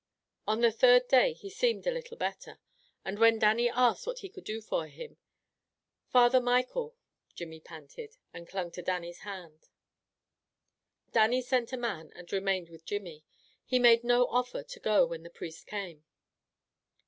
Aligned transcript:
On 0.47 0.61
the 0.61 0.71
third 0.71 1.07
day 1.07 1.31
he 1.33 1.47
seemed 1.47 1.85
a 1.85 1.91
little 1.91 2.17
better, 2.17 2.59
and 3.05 3.19
when 3.19 3.37
Dannie 3.37 3.69
asked 3.69 4.07
what 4.07 4.17
he 4.25 4.29
could 4.29 4.43
do 4.45 4.59
for 4.59 4.87
him, 4.87 5.17
"Father 6.07 6.41
Michael," 6.41 6.95
Jimmy 7.35 7.59
panted, 7.59 8.17
and 8.33 8.47
clung 8.47 8.71
to 8.71 8.81
Dannie's 8.81 9.19
hand. 9.19 9.67
Dannie 11.11 11.43
sent 11.43 11.71
a 11.71 11.77
man 11.77 12.11
and 12.15 12.33
remained 12.33 12.69
with 12.69 12.83
Jimmy. 12.83 13.23
He 13.63 13.77
made 13.77 14.03
no 14.03 14.25
offer 14.29 14.63
to 14.63 14.79
go 14.79 15.05
when 15.05 15.21
the 15.21 15.29
priest 15.29 15.67
came. 15.67 16.03